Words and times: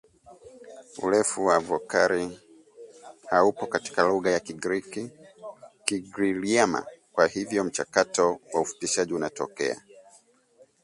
Urefu 1.03 1.45
wa 1.45 1.59
vokali 1.59 2.39
haupo 3.29 3.65
katika 3.67 4.03
lugha 4.03 4.31
ya 4.31 4.39
Kigiryama 5.89 6.85
kwa 7.13 7.27
hivyo 7.27 7.63
mchakato 7.63 8.39
wa 8.53 8.61
ufupishaji 8.61 9.13
unatokea 9.13 9.81